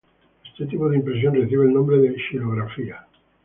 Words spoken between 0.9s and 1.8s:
impresión recibe el